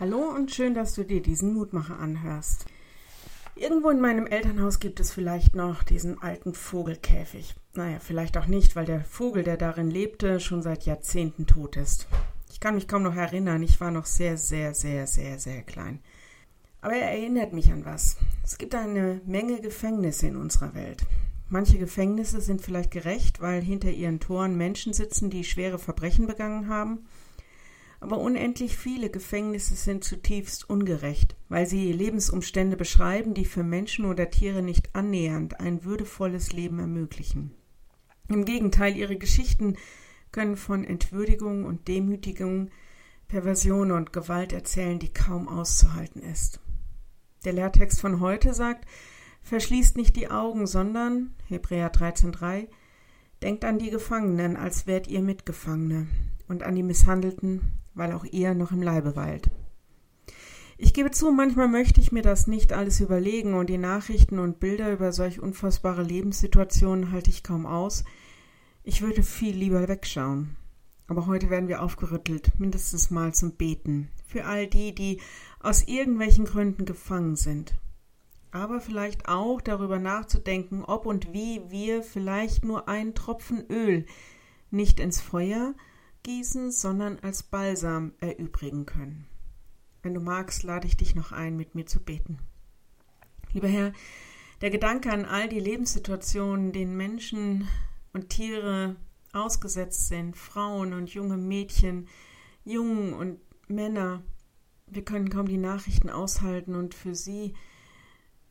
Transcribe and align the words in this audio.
Hallo 0.00 0.30
und 0.34 0.50
schön, 0.50 0.72
dass 0.72 0.94
du 0.94 1.04
dir 1.04 1.20
diesen 1.20 1.52
Mutmacher 1.52 1.98
anhörst. 1.98 2.64
Irgendwo 3.54 3.90
in 3.90 4.00
meinem 4.00 4.26
Elternhaus 4.26 4.80
gibt 4.80 4.98
es 4.98 5.12
vielleicht 5.12 5.54
noch 5.54 5.82
diesen 5.82 6.22
alten 6.22 6.54
Vogelkäfig. 6.54 7.54
Naja, 7.74 7.98
vielleicht 8.00 8.38
auch 8.38 8.46
nicht, 8.46 8.76
weil 8.76 8.86
der 8.86 9.04
Vogel, 9.04 9.42
der 9.42 9.58
darin 9.58 9.90
lebte, 9.90 10.40
schon 10.40 10.62
seit 10.62 10.86
Jahrzehnten 10.86 11.46
tot 11.46 11.76
ist. 11.76 12.08
Ich 12.50 12.60
kann 12.60 12.76
mich 12.76 12.88
kaum 12.88 13.02
noch 13.02 13.14
erinnern, 13.14 13.62
ich 13.62 13.78
war 13.78 13.90
noch 13.90 14.06
sehr, 14.06 14.38
sehr, 14.38 14.72
sehr, 14.72 15.06
sehr, 15.06 15.38
sehr 15.38 15.60
klein. 15.64 16.00
Aber 16.80 16.94
er 16.94 17.10
erinnert 17.10 17.52
mich 17.52 17.70
an 17.70 17.84
was. 17.84 18.16
Es 18.42 18.56
gibt 18.56 18.74
eine 18.74 19.20
Menge 19.26 19.60
Gefängnisse 19.60 20.28
in 20.28 20.36
unserer 20.36 20.72
Welt. 20.74 21.04
Manche 21.50 21.76
Gefängnisse 21.76 22.40
sind 22.40 22.62
vielleicht 22.62 22.90
gerecht, 22.90 23.42
weil 23.42 23.60
hinter 23.60 23.90
ihren 23.90 24.18
Toren 24.18 24.56
Menschen 24.56 24.94
sitzen, 24.94 25.28
die 25.28 25.44
schwere 25.44 25.78
Verbrechen 25.78 26.26
begangen 26.26 26.68
haben 26.68 27.00
aber 28.00 28.18
unendlich 28.18 28.76
viele 28.76 29.10
Gefängnisse 29.10 29.74
sind 29.74 30.04
zutiefst 30.04 30.68
ungerecht, 30.68 31.36
weil 31.50 31.66
sie 31.66 31.92
Lebensumstände 31.92 32.76
beschreiben, 32.76 33.34
die 33.34 33.44
für 33.44 33.62
Menschen 33.62 34.06
oder 34.06 34.30
Tiere 34.30 34.62
nicht 34.62 34.94
annähernd 34.96 35.60
ein 35.60 35.84
würdevolles 35.84 36.52
Leben 36.52 36.78
ermöglichen. 36.78 37.54
Im 38.28 38.46
Gegenteil, 38.46 38.96
ihre 38.96 39.16
Geschichten 39.16 39.76
können 40.32 40.56
von 40.56 40.84
Entwürdigung 40.84 41.64
und 41.64 41.88
Demütigung, 41.88 42.70
Perversion 43.28 43.92
und 43.92 44.12
Gewalt 44.12 44.52
erzählen, 44.52 44.98
die 44.98 45.12
kaum 45.12 45.46
auszuhalten 45.48 46.22
ist. 46.22 46.60
Der 47.44 47.52
Lehrtext 47.52 48.00
von 48.00 48.20
heute 48.20 48.54
sagt, 48.54 48.86
verschließt 49.42 49.96
nicht 49.96 50.16
die 50.16 50.30
Augen, 50.30 50.66
sondern, 50.66 51.34
Hebräer 51.46 51.92
13,3, 51.92 52.68
denkt 53.42 53.64
an 53.64 53.78
die 53.78 53.90
Gefangenen, 53.90 54.56
als 54.56 54.86
wärt 54.86 55.06
ihr 55.06 55.20
Mitgefangene, 55.20 56.06
und 56.48 56.62
an 56.62 56.74
die 56.74 56.82
Misshandelten, 56.82 57.79
weil 57.94 58.12
auch 58.12 58.24
ihr 58.24 58.54
noch 58.54 58.72
im 58.72 58.82
Leibe 58.82 59.16
weilt. 59.16 59.50
Ich 60.82 60.94
gebe 60.94 61.10
zu, 61.10 61.30
manchmal 61.30 61.68
möchte 61.68 62.00
ich 62.00 62.10
mir 62.10 62.22
das 62.22 62.46
nicht 62.46 62.72
alles 62.72 63.00
überlegen 63.00 63.52
und 63.52 63.68
die 63.68 63.76
Nachrichten 63.76 64.38
und 64.38 64.60
Bilder 64.60 64.90
über 64.92 65.12
solch 65.12 65.38
unfassbare 65.38 66.02
Lebenssituationen 66.02 67.12
halte 67.12 67.28
ich 67.28 67.42
kaum 67.42 67.66
aus. 67.66 68.04
Ich 68.82 69.02
würde 69.02 69.22
viel 69.22 69.54
lieber 69.54 69.86
wegschauen. 69.88 70.56
Aber 71.06 71.26
heute 71.26 71.50
werden 71.50 71.68
wir 71.68 71.82
aufgerüttelt, 71.82 72.52
mindestens 72.58 73.10
mal 73.10 73.34
zum 73.34 73.56
Beten, 73.56 74.08
für 74.26 74.46
all 74.46 74.68
die, 74.68 74.94
die 74.94 75.20
aus 75.58 75.82
irgendwelchen 75.82 76.46
Gründen 76.46 76.86
gefangen 76.86 77.36
sind. 77.36 77.74
Aber 78.52 78.80
vielleicht 78.80 79.28
auch 79.28 79.60
darüber 79.60 79.98
nachzudenken, 79.98 80.84
ob 80.84 81.04
und 81.04 81.32
wie 81.32 81.60
wir 81.68 82.02
vielleicht 82.02 82.64
nur 82.64 82.88
einen 82.88 83.14
Tropfen 83.14 83.66
Öl 83.68 84.06
nicht 84.70 84.98
ins 84.98 85.20
Feuer, 85.20 85.74
gießen, 86.22 86.70
sondern 86.70 87.18
als 87.20 87.42
Balsam 87.42 88.12
erübrigen 88.20 88.86
können. 88.86 89.26
Wenn 90.02 90.14
du 90.14 90.20
magst, 90.20 90.62
lade 90.62 90.86
ich 90.86 90.96
dich 90.96 91.14
noch 91.14 91.32
ein, 91.32 91.56
mit 91.56 91.74
mir 91.74 91.86
zu 91.86 92.00
beten. 92.00 92.38
Lieber 93.52 93.68
Herr, 93.68 93.92
der 94.60 94.70
Gedanke 94.70 95.10
an 95.10 95.24
all 95.24 95.48
die 95.48 95.60
Lebenssituationen, 95.60 96.72
denen 96.72 96.96
Menschen 96.96 97.68
und 98.12 98.30
Tiere 98.30 98.96
ausgesetzt 99.32 100.08
sind, 100.08 100.36
Frauen 100.36 100.92
und 100.92 101.10
junge 101.10 101.36
Mädchen, 101.36 102.08
Jungen 102.64 103.12
und 103.12 103.40
Männer, 103.68 104.22
wir 104.86 105.04
können 105.04 105.30
kaum 105.30 105.46
die 105.46 105.56
Nachrichten 105.56 106.10
aushalten 106.10 106.74
und 106.74 106.94
für 106.94 107.14
sie 107.14 107.54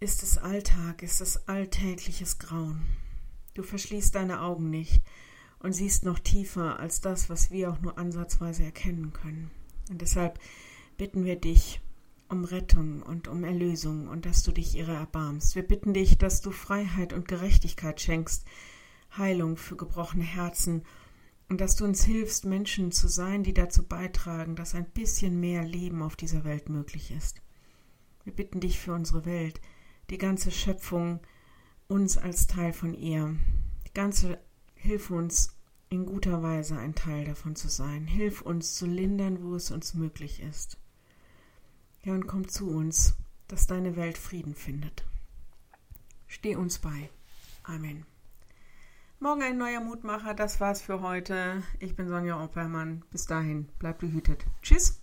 ist 0.00 0.22
es 0.22 0.38
Alltag, 0.38 1.02
ist 1.02 1.20
es 1.20 1.48
alltägliches 1.48 2.38
Grauen. 2.38 2.82
Du 3.54 3.62
verschließt 3.62 4.14
deine 4.14 4.40
Augen 4.40 4.70
nicht 4.70 5.02
und 5.60 5.72
siehst 5.72 6.04
noch 6.04 6.18
tiefer 6.18 6.78
als 6.78 7.00
das, 7.00 7.28
was 7.28 7.50
wir 7.50 7.70
auch 7.70 7.80
nur 7.80 7.98
ansatzweise 7.98 8.64
erkennen 8.64 9.12
können. 9.12 9.50
Und 9.90 10.02
deshalb 10.02 10.38
bitten 10.96 11.24
wir 11.24 11.36
dich 11.36 11.80
um 12.28 12.44
Rettung 12.44 13.02
und 13.02 13.26
um 13.26 13.42
Erlösung 13.44 14.08
und 14.08 14.26
dass 14.26 14.42
du 14.42 14.52
dich 14.52 14.76
ihrer 14.76 14.94
erbarmst. 14.94 15.54
Wir 15.54 15.62
bitten 15.62 15.94
dich, 15.94 16.18
dass 16.18 16.40
du 16.42 16.50
Freiheit 16.50 17.12
und 17.12 17.26
Gerechtigkeit 17.26 18.00
schenkst, 18.00 18.44
Heilung 19.16 19.56
für 19.56 19.76
gebrochene 19.76 20.24
Herzen 20.24 20.82
und 21.48 21.60
dass 21.60 21.76
du 21.76 21.84
uns 21.84 22.04
hilfst, 22.04 22.44
Menschen 22.44 22.92
zu 22.92 23.08
sein, 23.08 23.42
die 23.42 23.54
dazu 23.54 23.82
beitragen, 23.82 24.54
dass 24.54 24.74
ein 24.74 24.90
bisschen 24.90 25.40
mehr 25.40 25.64
Leben 25.64 26.02
auf 26.02 26.16
dieser 26.16 26.44
Welt 26.44 26.68
möglich 26.68 27.10
ist. 27.10 27.40
Wir 28.24 28.34
bitten 28.34 28.60
dich 28.60 28.78
für 28.78 28.92
unsere 28.92 29.24
Welt, 29.24 29.60
die 30.10 30.18
ganze 30.18 30.50
Schöpfung, 30.50 31.20
uns 31.86 32.18
als 32.18 32.46
Teil 32.46 32.74
von 32.74 32.92
ihr, 32.92 33.34
die 33.86 33.94
ganze 33.94 34.38
Hilf 34.78 35.10
uns 35.10 35.54
in 35.90 36.06
guter 36.06 36.42
Weise 36.42 36.78
ein 36.78 36.94
Teil 36.94 37.24
davon 37.24 37.56
zu 37.56 37.68
sein. 37.68 38.06
Hilf 38.06 38.42
uns 38.42 38.74
zu 38.74 38.86
lindern, 38.86 39.42
wo 39.42 39.54
es 39.54 39.70
uns 39.70 39.94
möglich 39.94 40.40
ist. 40.40 40.78
Ja, 42.04 42.14
und 42.14 42.26
komm 42.26 42.48
zu 42.48 42.70
uns, 42.70 43.14
dass 43.48 43.66
deine 43.66 43.96
Welt 43.96 44.16
Frieden 44.16 44.54
findet. 44.54 45.04
Steh 46.26 46.56
uns 46.56 46.78
bei. 46.78 47.10
Amen. 47.64 48.06
Morgen 49.18 49.42
ein 49.42 49.58
neuer 49.58 49.80
Mutmacher. 49.80 50.32
Das 50.32 50.60
war's 50.60 50.80
für 50.80 51.00
heute. 51.00 51.62
Ich 51.80 51.96
bin 51.96 52.08
Sonja 52.08 52.42
Oppermann. 52.42 53.02
Bis 53.10 53.26
dahin, 53.26 53.68
bleib 53.78 53.98
behütet. 53.98 54.46
Tschüss. 54.62 55.02